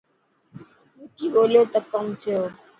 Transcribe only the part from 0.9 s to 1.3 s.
وڪي